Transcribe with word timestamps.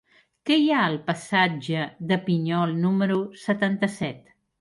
Què 0.49 0.55
hi 0.59 0.69
ha 0.69 0.77
al 0.85 0.95
passatge 1.09 1.83
de 2.11 2.17
Pinyol 2.29 2.73
número 2.87 3.19
setanta-set? 3.43 4.33